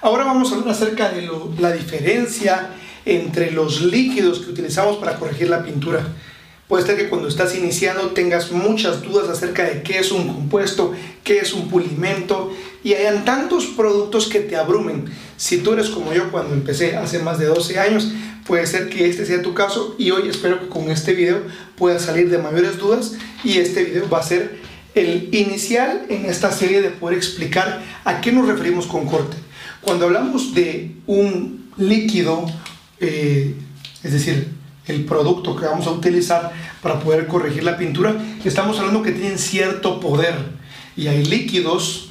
[0.00, 2.70] Ahora vamos a hablar acerca de la diferencia
[3.04, 6.06] entre los líquidos que utilizamos para corregir la pintura.
[6.68, 10.92] Puede ser que cuando estás iniciando tengas muchas dudas acerca de qué es un compuesto,
[11.24, 12.52] qué es un pulimento
[12.84, 15.06] y hayan tantos productos que te abrumen.
[15.36, 18.12] Si tú eres como yo cuando empecé hace más de 12 años,
[18.46, 21.40] puede ser que este sea tu caso y hoy espero que con este video
[21.76, 24.58] puedas salir de mayores dudas y este video va a ser
[24.94, 29.47] el inicial en esta serie de poder explicar a qué nos referimos con corte.
[29.88, 32.44] Cuando hablamos de un líquido,
[33.00, 33.54] eh,
[34.02, 34.52] es decir,
[34.86, 36.52] el producto que vamos a utilizar
[36.82, 38.14] para poder corregir la pintura,
[38.44, 40.34] estamos hablando que tienen cierto poder
[40.94, 42.10] y hay líquidos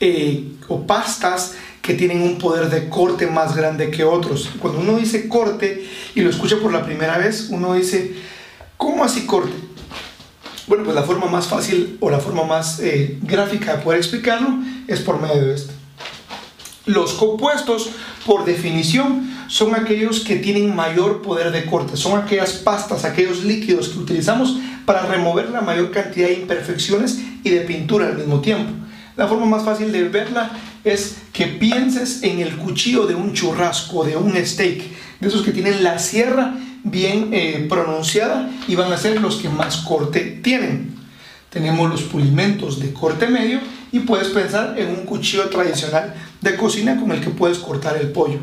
[0.00, 4.48] eh, o pastas que tienen un poder de corte más grande que otros.
[4.60, 8.14] Cuando uno dice corte y lo escucha por la primera vez, uno dice,
[8.78, 9.52] ¿cómo así corte?
[10.68, 14.60] Bueno, pues la forma más fácil o la forma más eh, gráfica de poder explicarlo
[14.88, 15.83] es por medio de esto.
[16.86, 17.90] Los compuestos,
[18.26, 23.88] por definición, son aquellos que tienen mayor poder de corte, son aquellas pastas, aquellos líquidos
[23.88, 28.70] que utilizamos para remover la mayor cantidad de imperfecciones y de pintura al mismo tiempo.
[29.16, 30.50] La forma más fácil de verla
[30.82, 34.82] es que pienses en el cuchillo de un churrasco, de un steak,
[35.20, 39.48] de esos que tienen la sierra bien eh, pronunciada y van a ser los que
[39.48, 40.94] más corte tienen.
[41.48, 43.60] Tenemos los pulimentos de corte medio
[43.92, 46.14] y puedes pensar en un cuchillo tradicional
[46.44, 48.38] de cocina con el que puedes cortar el pollo.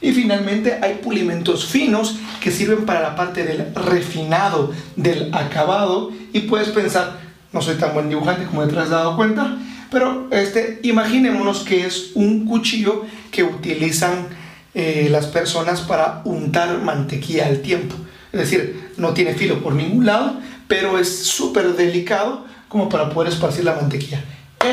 [0.00, 6.12] Y finalmente hay pulimentos finos que sirven para la parte del refinado, del acabado.
[6.32, 7.18] Y puedes pensar,
[7.52, 9.58] no soy tan buen dibujante como te has dado cuenta,
[9.90, 14.28] pero este, imaginémonos que es un cuchillo que utilizan
[14.74, 17.96] eh, las personas para untar mantequilla al tiempo.
[18.32, 23.32] Es decir, no tiene filo por ningún lado, pero es súper delicado como para poder
[23.32, 24.22] esparcir la mantequilla.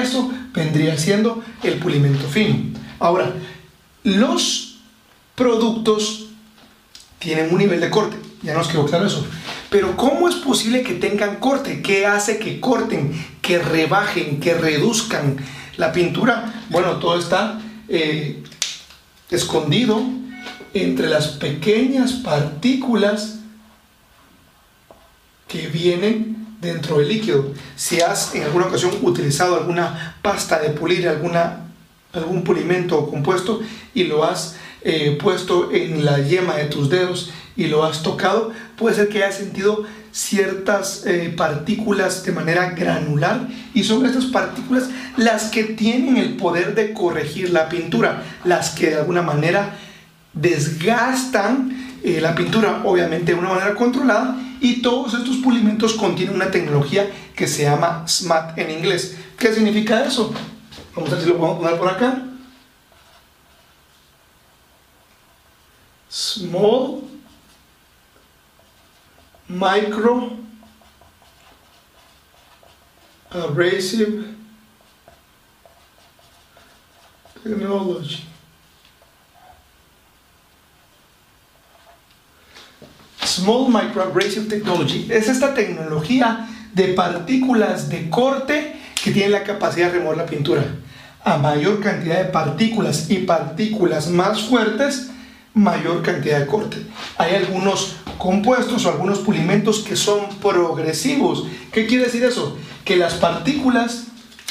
[0.02, 2.78] Eso vendría siendo el pulimento fino.
[3.00, 3.34] Ahora,
[4.04, 4.78] los
[5.36, 6.28] productos
[7.20, 9.26] tienen un nivel de corte, ya nos quedó claro eso.
[9.70, 11.82] Pero ¿cómo es posible que tengan corte?
[11.82, 15.38] ¿Qué hace que corten, que rebajen, que reduzcan
[15.78, 16.64] la pintura?
[16.70, 18.44] Bueno, todo está eh,
[19.30, 20.02] escondido
[20.73, 23.39] entre las pequeñas partículas
[25.48, 27.52] que vienen dentro del líquido.
[27.76, 31.67] Si has en alguna ocasión utilizado alguna pasta de pulir, alguna,
[32.14, 33.61] algún pulimento o compuesto
[33.93, 38.52] y lo has eh, puesto en la yema de tus dedos y lo has tocado,
[38.77, 44.86] puede ser que hayas sentido ciertas eh, partículas de manera granular y son estas partículas
[45.17, 49.77] las que tienen el poder de corregir la pintura, las que de alguna manera
[50.33, 51.74] desgastan
[52.05, 57.10] eh, la pintura, obviamente de una manera controlada y todos estos pulimentos contienen una tecnología
[57.36, 59.17] que se llama SMAT en inglés.
[59.39, 60.32] ¿Qué significa eso?
[60.95, 62.21] Vamos a ver si lo podemos poner por acá.
[66.08, 67.02] Small
[69.48, 70.37] Micro
[73.32, 74.26] Abrasive
[77.43, 78.35] Technology.
[83.45, 90.00] Small Microabrasive Technology es esta tecnología de partículas de corte que tiene la capacidad de
[90.00, 90.66] remover la pintura.
[91.23, 95.11] A mayor cantidad de partículas y partículas más fuertes,
[95.54, 96.78] mayor cantidad de corte.
[97.20, 101.45] Hay algunos compuestos o algunos pulimentos que son progresivos.
[101.72, 102.58] ¿Qué quiere decir eso?
[102.84, 104.05] Que las partículas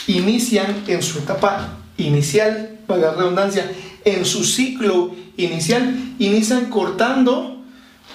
[0.07, 3.69] inician en su etapa inicial, para la redundancia,
[4.05, 7.54] en su ciclo inicial, inician cortando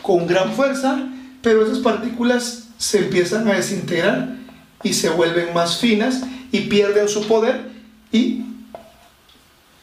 [0.09, 1.07] con gran fuerza,
[1.43, 4.37] pero esas partículas se empiezan a desintegrar
[4.81, 7.69] y se vuelven más finas y pierden su poder
[8.11, 8.43] y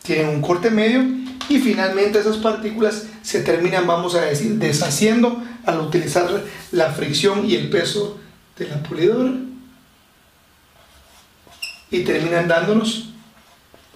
[0.03, 1.05] tienen un corte medio
[1.49, 6.29] y finalmente esas partículas se terminan, vamos a decir, deshaciendo al utilizar
[6.73, 8.19] la fricción y el peso
[8.59, 9.31] de la pulidora
[11.89, 13.11] y terminan dándonos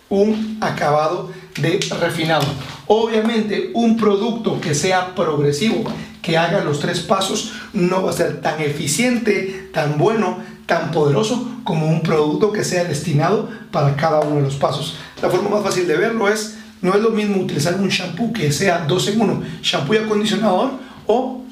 [0.09, 2.47] un acabado de refinado.
[2.87, 5.85] Obviamente un producto que sea progresivo,
[6.23, 11.49] que haga los tres pasos, no va a ser tan eficiente, tan bueno, tan poderoso
[11.65, 14.97] como un producto que sea destinado para cada uno de los pasos.
[15.23, 18.53] La forma más fácil de verlo es, no es lo mismo utilizar un shampoo que
[18.53, 20.71] sea dos en uno, shampoo y acondicionador,
[21.07, 21.43] o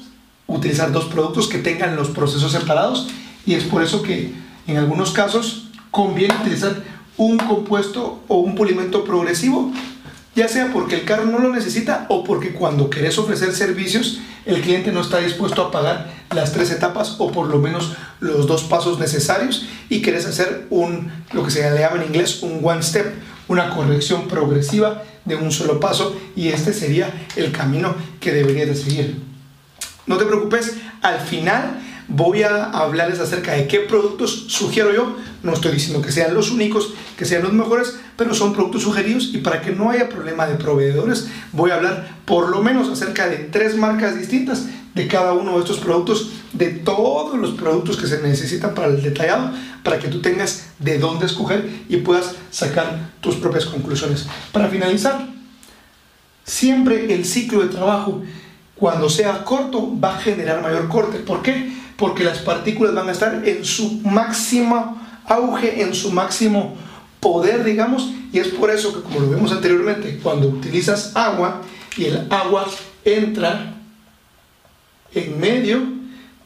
[0.47, 3.07] utilizar dos productos que tengan los procesos separados.
[3.45, 4.33] Y es por eso que
[4.67, 6.81] en algunos casos conviene utilizar
[7.17, 9.71] un compuesto o un pulimento progresivo
[10.35, 14.61] ya sea porque el carro no lo necesita o porque cuando querés ofrecer servicios el
[14.61, 18.63] cliente no está dispuesto a pagar las tres etapas o por lo menos los dos
[18.63, 23.13] pasos necesarios y querés hacer un, lo que se llama en inglés un one step,
[23.47, 28.75] una corrección progresiva de un solo paso y este sería el camino que deberías de
[28.75, 29.21] seguir.
[30.07, 31.79] No te preocupes, al final
[32.09, 35.15] voy a hablarles acerca de qué productos sugiero yo.
[35.43, 39.29] No estoy diciendo que sean los únicos, que sean los mejores, pero son productos sugeridos
[39.33, 43.29] y para que no haya problema de proveedores, voy a hablar por lo menos acerca
[43.29, 44.65] de tres marcas distintas
[44.95, 49.01] de cada uno de estos productos, de todos los productos que se necesitan para el
[49.01, 49.51] detallado,
[49.83, 54.27] para que tú tengas de dónde escoger y puedas sacar tus propias conclusiones.
[54.51, 55.27] Para finalizar,
[56.43, 58.23] siempre el ciclo de trabajo,
[58.75, 61.19] cuando sea corto, va a generar mayor corte.
[61.19, 61.78] ¿Por qué?
[61.99, 66.75] Porque las partículas van a estar en su máximo auge, en su máximo
[67.19, 71.61] poder, digamos, y es por eso que, como lo vimos anteriormente, cuando utilizas agua
[71.97, 72.65] y el agua
[73.03, 73.75] entra
[75.13, 75.79] en medio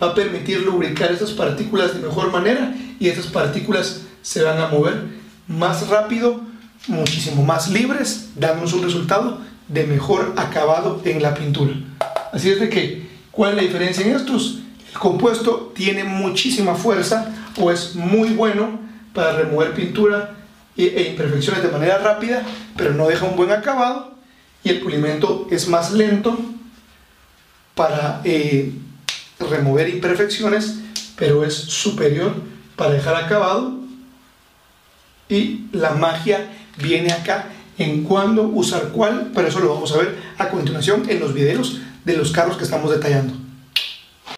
[0.02, 4.68] va a permitir lubricar esas partículas de mejor manera y esas partículas se van a
[4.68, 5.04] mover
[5.48, 6.42] más rápido,
[6.88, 11.74] muchísimo más libres, dándonos un resultado de mejor acabado en la pintura.
[12.32, 14.60] Así es de que, ¿cuál es la diferencia en estos?
[14.94, 18.80] El compuesto tiene muchísima fuerza o es muy bueno
[19.12, 20.36] para remover pintura
[20.78, 22.44] e imperfecciones de manera rápida,
[22.78, 24.14] pero no deja un buen acabado.
[24.64, 26.38] Y el pulimento es más lento
[27.74, 28.72] para eh,
[29.40, 30.76] remover imperfecciones,
[31.18, 32.36] pero es superior
[32.76, 33.74] para dejar acabado.
[35.28, 37.48] Y la magia viene acá
[37.80, 41.82] en cuándo usar cuál, pero eso lo vamos a ver a continuación en los videos
[42.06, 43.43] de los carros que estamos detallando.